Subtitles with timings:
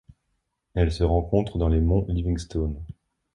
[0.73, 2.83] Elle se rencontre dans les monts Livingstone.